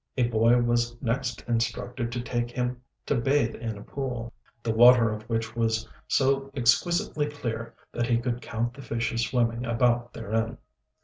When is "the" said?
4.63-4.73, 8.73-8.81